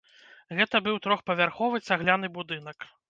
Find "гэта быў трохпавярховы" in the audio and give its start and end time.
0.59-1.83